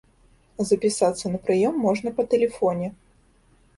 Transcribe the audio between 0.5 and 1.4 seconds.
Запісацца